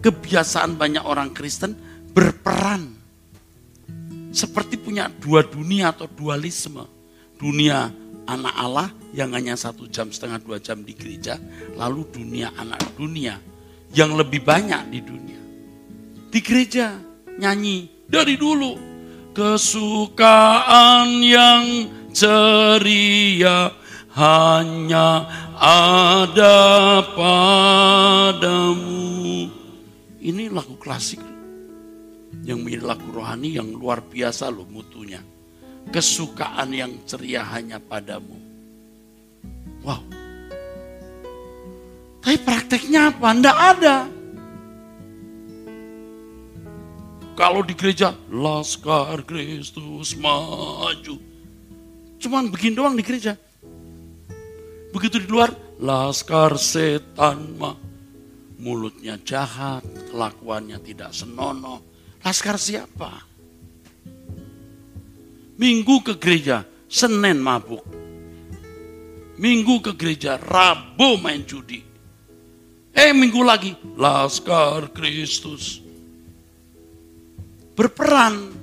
[0.02, 1.78] kebiasaan banyak orang Kristen
[2.10, 2.94] berperan.
[4.34, 6.84] Seperti punya dua dunia atau dualisme.
[7.38, 7.88] Dunia
[8.26, 11.38] anak Allah yang hanya satu jam setengah dua jam di gereja.
[11.78, 13.38] Lalu dunia anak dunia
[13.94, 15.40] yang lebih banyak di dunia.
[16.28, 16.98] Di gereja
[17.38, 18.98] nyanyi dari dulu.
[19.36, 21.62] Kesukaan yang
[22.16, 23.68] ceria
[24.16, 25.28] hanya
[25.60, 28.72] ada padamu.
[30.16, 31.20] Ini lagu klasik
[32.48, 35.20] yang menjadi lagu rohani yang luar biasa loh mutunya.
[35.92, 38.40] Kesukaan yang ceria hanya padamu.
[39.84, 40.02] Wow.
[42.24, 43.30] Tapi prakteknya apa?
[43.38, 43.96] Tidak ada.
[47.36, 51.25] Kalau di gereja, Laskar Kristus maju.
[52.16, 53.36] Cuman begini doang di gereja.
[54.92, 57.86] Begitu di luar, Laskar setan maju
[58.56, 61.84] mulutnya jahat, kelakuannya tidak senonoh.
[62.24, 63.22] Laskar siapa?
[65.56, 67.84] Minggu ke gereja, Senin mabuk.
[69.36, 71.84] Minggu ke gereja, Rabu main judi.
[72.96, 75.84] Eh minggu lagi, Laskar Kristus.
[77.76, 78.55] berperan.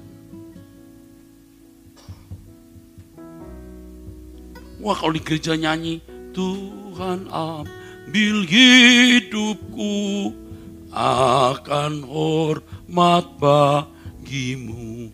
[4.84, 6.04] Wah kalau di gereja nyanyi,
[6.36, 9.96] Tuhan ambil hidupku
[10.92, 15.08] akan hormat bagimu.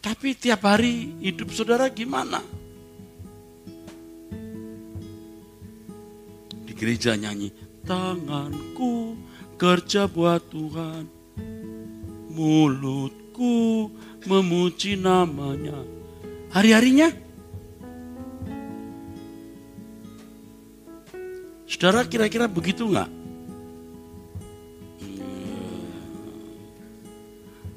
[0.00, 2.40] Tapi tiap hari hidup saudara gimana?
[6.64, 7.52] Di gereja nyanyi,
[7.84, 9.12] tanganku
[9.60, 11.04] kerja buat Tuhan,
[12.32, 13.92] mulutku
[14.24, 15.76] memuji namanya.
[16.48, 17.12] Hari-harinya,
[21.70, 23.06] saudara kira-kira begitu nggak?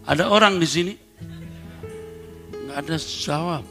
[0.09, 0.93] Ada orang di sini
[2.65, 3.63] nggak ada jawab.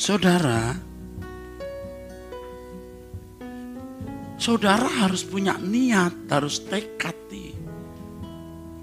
[0.00, 0.74] Saudara,
[4.42, 7.14] saudara harus punya niat, harus tekad.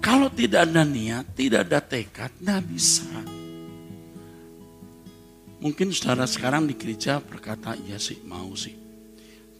[0.08, 3.12] Kalau tidak ada niat, tidak ada tekad, tidak bisa.
[5.60, 8.72] Mungkin saudara sekarang di gereja berkata, iya sih, mau sih.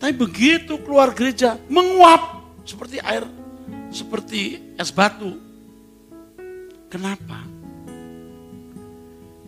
[0.01, 3.29] Tapi begitu keluar gereja, menguap seperti air,
[3.93, 5.37] seperti es batu.
[6.89, 7.45] Kenapa?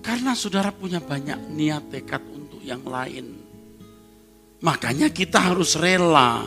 [0.05, 3.41] Karena saudara punya banyak niat tekad untuk yang lain.
[4.61, 6.45] Makanya kita harus rela.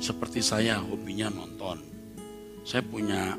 [0.00, 1.89] Seperti saya hobinya nonton.
[2.64, 3.34] Saya punya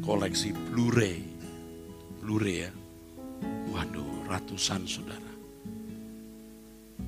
[0.00, 1.20] koleksi Blu-ray.
[2.22, 2.70] Blu-ray ya.
[3.72, 5.32] Waduh, ratusan saudara.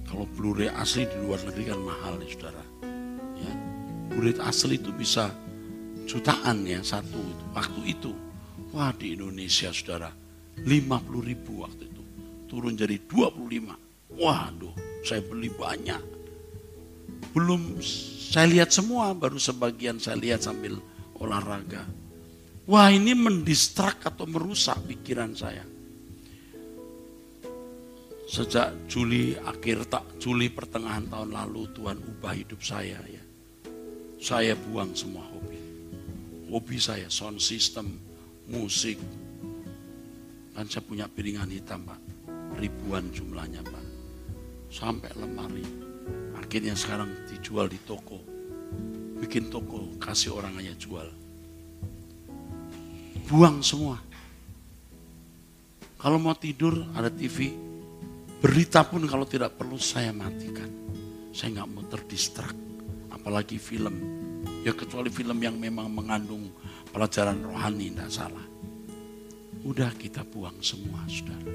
[0.05, 2.65] Kalau Blu-ray asli di luar negeri kan mahal nih saudara.
[3.41, 3.53] Ya.
[4.13, 5.33] Blu-ray asli itu bisa
[6.05, 7.45] jutaan ya satu itu.
[7.55, 8.13] Waktu itu.
[8.75, 10.11] Wah di Indonesia saudara
[10.63, 12.03] 50 ribu waktu itu.
[12.47, 14.15] Turun jadi 25.
[14.15, 16.03] Waduh, saya beli banyak.
[17.35, 20.79] Belum saya lihat semua, baru sebagian saya lihat sambil
[21.25, 21.89] olahraga.
[22.65, 25.65] Wah ini mendistrak atau merusak pikiran saya.
[28.25, 33.23] Sejak Juli akhir tak Juli pertengahan tahun lalu Tuhan ubah hidup saya ya.
[34.17, 35.61] Saya buang semua hobi.
[36.49, 38.01] Hobi saya sound system,
[38.49, 38.97] musik,
[40.57, 42.01] dan saya punya piringan hitam Pak.
[42.57, 43.85] Ribuan jumlahnya Pak.
[44.73, 45.67] Sampai lemari.
[46.41, 48.23] Akhirnya sekarang dijual di toko.
[49.25, 51.09] Bikin toko, kasih orang aja jual.
[53.25, 53.97] Buang semua.
[55.97, 57.57] Kalau mau tidur ada TV.
[58.45, 60.69] Berita pun kalau tidak perlu saya matikan.
[61.33, 62.53] Saya nggak mau terdistrak.
[63.09, 63.97] Apalagi film.
[64.61, 66.53] Ya kecuali film yang memang mengandung
[66.93, 68.47] pelajaran rohani, tidak salah.
[69.65, 71.49] Udah kita buang semua, saudara.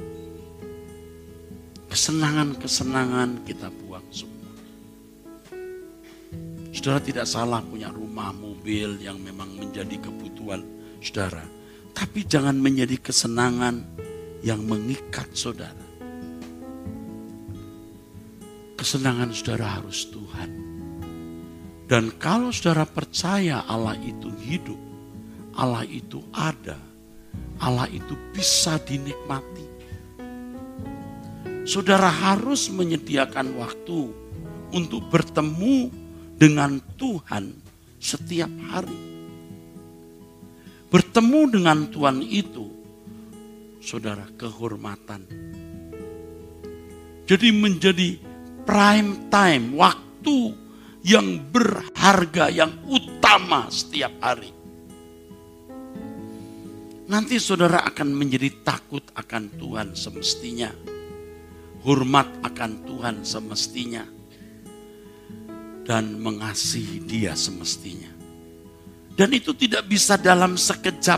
[1.93, 4.38] Kesenangan-kesenangan kita buang semua.
[6.69, 10.61] Saudara tidak salah punya rumah, mobil yang memang menjadi kebutuhan
[11.01, 11.41] saudara.
[11.97, 13.81] Tapi jangan menjadi kesenangan
[14.45, 15.87] yang mengikat saudara.
[18.77, 20.49] Kesenangan saudara harus Tuhan.
[21.89, 24.77] Dan kalau saudara percaya Allah itu hidup,
[25.57, 26.77] Allah itu ada,
[27.59, 29.67] Allah itu bisa dinikmati.
[31.65, 34.13] Saudara harus menyediakan waktu
[34.69, 35.89] untuk bertemu
[36.39, 37.51] dengan Tuhan
[37.99, 38.95] setiap hari.
[40.87, 42.65] Bertemu dengan Tuhan itu,
[43.83, 45.21] saudara, kehormatan.
[47.29, 48.17] Jadi menjadi
[48.65, 50.55] prime time, waktu
[51.05, 54.49] yang berharga, yang utama setiap hari.
[57.09, 60.73] Nanti saudara akan menjadi takut akan Tuhan semestinya.
[61.85, 64.18] Hormat akan Tuhan semestinya.
[65.89, 68.13] Dan mengasihi dia semestinya.
[69.17, 71.17] Dan itu tidak bisa dalam sekejap.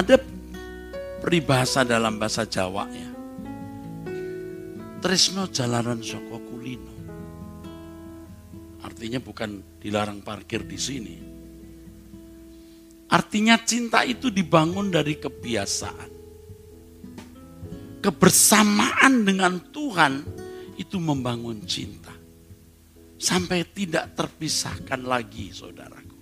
[0.00, 0.16] Ada
[1.20, 3.10] peribahasa dalam bahasa Jawa ya.
[5.04, 6.94] Tresno jalanan soko kulino.
[8.80, 11.16] Artinya bukan dilarang parkir di sini
[13.10, 16.10] Artinya cinta itu dibangun dari kebiasaan.
[18.00, 20.12] Kebersamaan dengan Tuhan
[20.80, 22.16] itu membangun cinta.
[23.20, 26.16] Sampai tidak terpisahkan lagi saudaraku.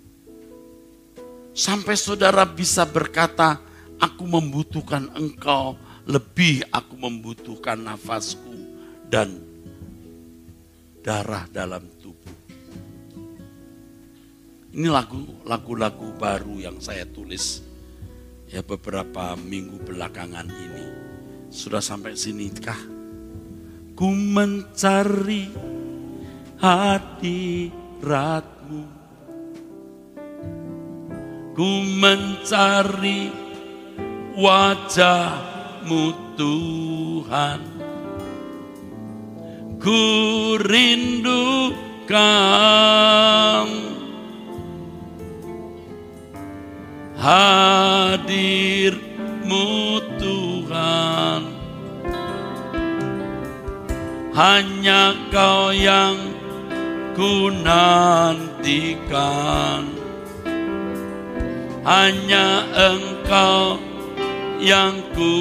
[1.54, 3.62] Sampai saudara bisa berkata,
[4.02, 5.78] aku membutuhkan engkau
[6.10, 8.50] lebih aku membutuhkan nafasku
[9.06, 9.38] dan
[11.06, 11.86] darah dalam
[14.78, 17.64] ini lagu lagu-lagu baru yang saya tulis
[18.46, 20.86] ya beberapa minggu belakangan ini.
[21.48, 22.97] Sudah sampai sini kah?
[23.98, 25.50] Ku mencari
[26.62, 27.74] hadiratmu.
[31.58, 33.26] Ku mencari
[34.38, 37.58] wajahmu Tuhan.
[39.82, 40.02] Ku
[40.62, 42.06] rindukan
[47.18, 48.46] hadirmu
[50.22, 51.37] Tuhan
[54.38, 56.14] Hanya kau yang
[57.18, 59.02] ku nantikan
[61.82, 63.82] Hanya engkau
[64.62, 65.34] yang ku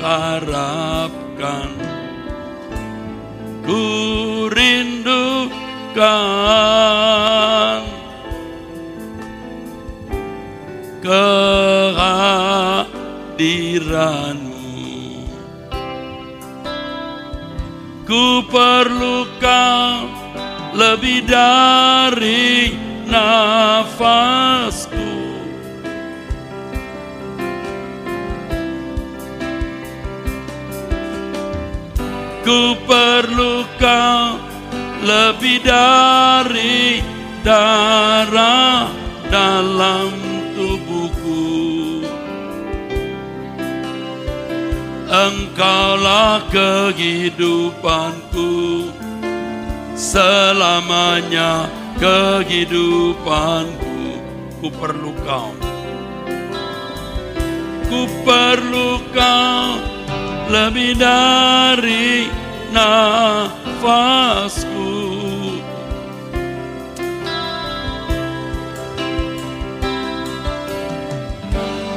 [0.00, 1.76] harapkan
[3.68, 3.84] Ku
[4.48, 5.92] rindukan
[13.52, 14.51] kehadiranmu
[18.12, 20.04] Ku perlu kau
[20.76, 22.76] lebih dari
[23.08, 24.92] nafasku.
[32.44, 34.36] Ku perlu kau
[35.00, 37.00] lebih dari
[37.40, 38.92] darah
[39.32, 40.31] dalam
[45.12, 48.88] Engkaulah kehidupanku.
[49.92, 51.68] Selamanya
[52.00, 53.92] kehidupanku.
[54.56, 55.52] Ku perlu kau
[57.92, 59.84] Ku perlu kau
[60.48, 62.32] lebih dari
[62.72, 63.60] nafasku.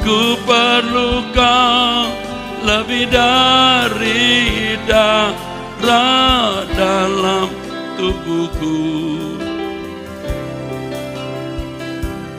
[0.04, 2.25] Ku perlu kau
[2.66, 7.46] lebih dari darah dalam
[7.94, 8.82] tubuhku.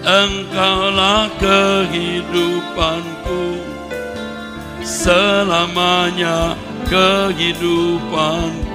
[0.07, 3.59] Engkaulah kehidupanku
[4.87, 6.55] Selamanya
[6.87, 8.71] kehidupanku.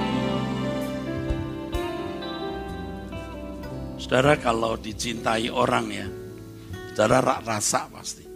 [3.97, 6.05] Saudara kalau dicintai orang ya
[6.93, 8.29] Saudara rasa pasti.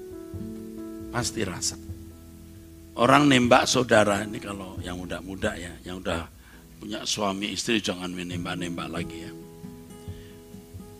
[1.13, 1.86] Pasti rasa
[2.97, 6.21] Orang nembak saudara ini kalau yang muda-muda ya Yang udah
[6.81, 9.31] punya suami istri jangan menembak-nembak lagi ya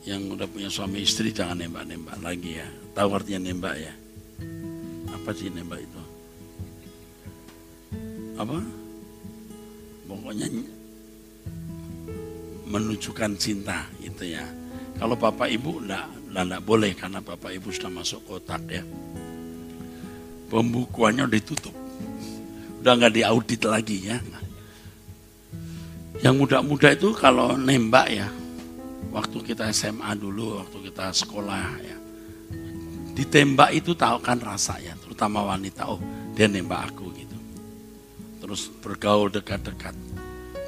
[0.07, 2.67] yang udah punya suami istri jangan nembak-nembak lagi ya.
[2.95, 3.93] Tahu artinya nembak ya?
[5.11, 6.01] Apa sih nembak itu?
[8.39, 8.55] Apa?
[10.07, 10.47] Pokoknya
[12.71, 14.47] menunjukkan cinta itu ya.
[14.95, 18.87] Kalau bapak ibu enggak, enggak boleh karena bapak ibu sudah masuk kotak ya.
[20.47, 21.75] Pembukuannya ditutup.
[22.82, 24.17] Udah nggak diaudit lagi ya.
[26.21, 28.25] Yang muda-muda itu kalau nembak ya,
[29.13, 31.97] waktu kita SMA dulu, waktu kita sekolah ya.
[33.13, 36.01] Ditembak itu tahu kan rasa ya, terutama wanita, oh
[36.34, 37.38] dia nembak aku gitu.
[38.41, 39.93] Terus bergaul dekat-dekat.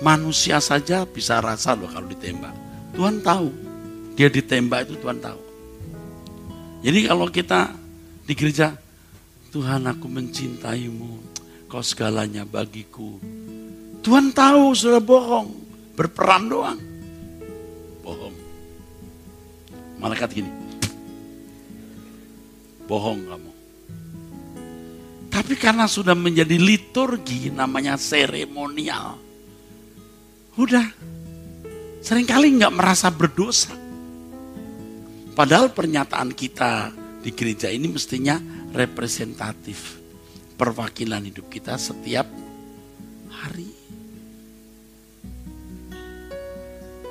[0.01, 2.53] Manusia saja bisa rasa loh kalau ditembak.
[2.93, 3.49] Tuhan tahu,
[4.18, 5.41] dia ditembak itu Tuhan tahu.
[6.80, 7.74] Jadi kalau kita
[8.26, 8.74] di gereja,
[9.49, 11.28] Tuhan aku mencintaimu,
[11.70, 13.22] kau segalanya bagiku.
[14.01, 15.53] Tuhan tahu sudah bohong,
[15.93, 16.89] berperan doang
[18.09, 18.36] bohong.
[20.01, 20.51] Malaikat gini,
[22.89, 23.51] bohong kamu.
[25.30, 29.22] Tapi karena sudah menjadi liturgi, namanya seremonial.
[30.57, 30.89] Udah,
[32.01, 33.72] sering kali nggak merasa berdosa.
[35.38, 36.91] Padahal pernyataan kita
[37.24, 38.41] di gereja ini mestinya
[38.74, 39.99] representatif.
[40.60, 42.28] Perwakilan hidup kita setiap
[43.32, 43.72] hari.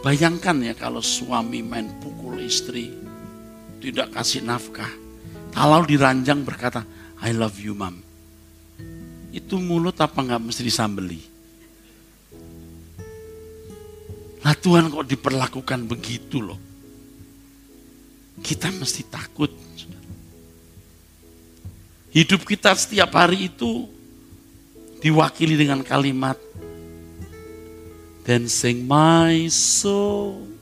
[0.04, 2.92] Bayangkan ya kalau suami main pukul istri,
[3.80, 4.92] tidak kasih nafkah.
[5.56, 6.84] Kalau diranjang berkata,
[7.24, 8.04] I love you mom.
[9.32, 11.20] Itu mulut apa nggak mesti disambeli?
[14.44, 16.60] Nah Tuhan kok diperlakukan begitu loh.
[18.38, 19.50] Kita mesti takut.
[22.12, 23.86] Hidup kita setiap hari itu
[24.98, 26.36] diwakili dengan kalimat
[28.28, 30.52] Then sing my soul,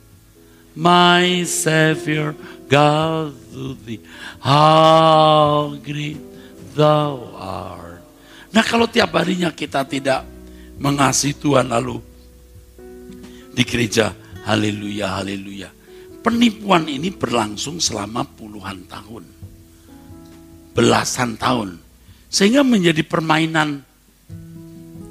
[0.78, 2.30] my Savior,
[2.70, 3.98] God to thee.
[4.38, 6.22] How great
[6.78, 8.06] thou art.
[8.54, 10.22] Nah kalau tiap harinya kita tidak
[10.78, 11.98] mengasihi Tuhan lalu
[13.50, 14.14] di gereja,
[14.46, 15.66] haleluya, haleluya.
[16.22, 19.35] Penipuan ini berlangsung selama puluhan tahun.
[20.76, 21.80] Belasan tahun.
[22.28, 23.80] Sehingga menjadi permainan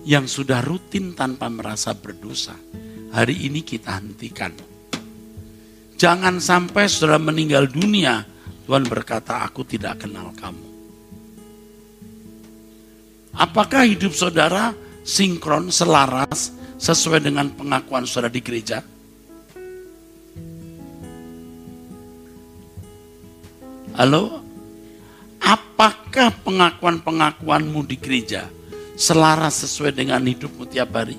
[0.06, 2.54] yang sudah rutin tanpa merasa berdosa,
[3.10, 4.54] hari ini kita hentikan.
[5.98, 8.22] Jangan sampai sudah meninggal dunia,
[8.70, 10.70] Tuhan berkata, aku tidak kenal kamu.
[13.34, 18.86] Apakah hidup saudara sinkron, selaras, sesuai dengan pengakuan saudara di gereja?
[23.98, 24.45] Halo?
[25.46, 28.50] Apakah pengakuan-pengakuanmu di gereja
[28.98, 31.14] selaras sesuai dengan hidupmu tiap hari?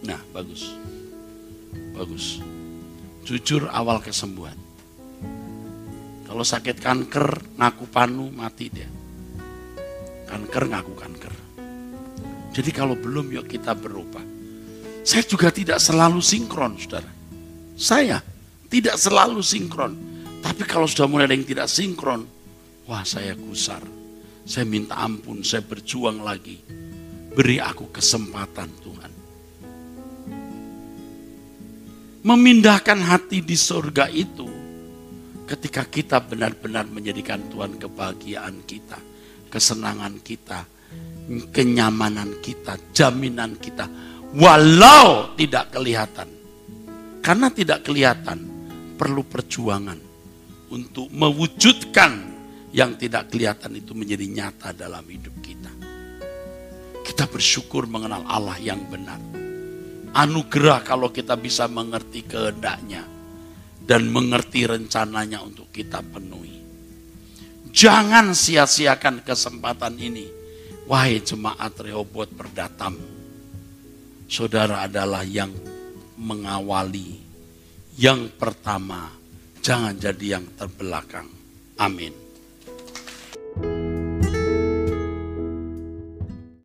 [0.00, 0.72] Nah, bagus.
[1.92, 2.40] Bagus.
[3.28, 4.56] Jujur awal kesembuhan.
[6.24, 8.88] Kalau sakit kanker, ngaku panu, mati dia.
[10.24, 11.34] Kanker, ngaku kanker.
[12.56, 14.24] Jadi kalau belum, yuk kita berubah.
[15.04, 17.12] Saya juga tidak selalu sinkron, saudara.
[17.76, 18.24] Saya
[18.72, 19.92] tidak selalu sinkron.
[20.40, 22.39] Tapi kalau sudah mulai ada yang tidak sinkron,
[22.90, 24.00] wah saya gusar
[24.50, 26.58] saya minta ampun, saya berjuang lagi.
[27.30, 29.12] Beri aku kesempatan Tuhan.
[32.26, 34.50] Memindahkan hati di surga itu
[35.46, 38.98] ketika kita benar-benar menjadikan Tuhan kebahagiaan kita,
[39.48, 40.66] kesenangan kita,
[41.54, 43.86] kenyamanan kita, jaminan kita,
[44.34, 46.28] walau tidak kelihatan.
[47.22, 48.50] Karena tidak kelihatan,
[48.98, 50.00] perlu perjuangan
[50.74, 52.29] untuk mewujudkan
[52.70, 55.72] yang tidak kelihatan itu menjadi nyata dalam hidup kita.
[57.02, 59.18] Kita bersyukur mengenal Allah yang benar.
[60.14, 63.06] Anugerah kalau kita bisa mengerti kehendaknya
[63.82, 66.62] dan mengerti rencananya untuk kita penuhi.
[67.70, 70.26] Jangan sia-siakan kesempatan ini.
[70.90, 72.98] Wahai jemaat Rehobot Perdatam,
[74.26, 75.54] saudara adalah yang
[76.18, 77.22] mengawali,
[77.94, 79.06] yang pertama,
[79.62, 81.30] jangan jadi yang terbelakang.
[81.78, 82.29] Amin.
[83.62, 84.09] Música